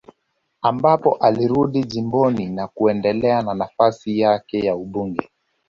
[0.61, 5.29] Ambapo alirudi jimboni na kuendelea na nafasi yak ya ubunge